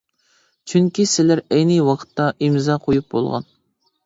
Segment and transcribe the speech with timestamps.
[0.71, 3.49] چۈنكى سىلەر ئەينى ۋاقىتتا ئىمزا قويۇپ بولغان.